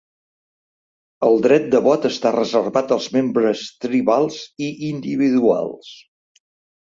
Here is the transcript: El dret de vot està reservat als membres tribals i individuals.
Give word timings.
El 1.27 1.35
dret 1.45 1.65
de 1.73 1.81
vot 1.87 2.07
està 2.09 2.31
reservat 2.35 2.93
als 2.95 3.09
membres 3.17 3.61
tribals 3.85 4.39
i 4.69 4.73
individuals. 4.89 5.93